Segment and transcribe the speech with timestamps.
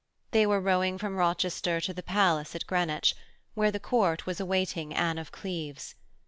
[0.31, 3.13] They were rowing from Rochester to the palace at Greenwich,
[3.53, 5.93] where the Court was awaiting Anne of Cleves.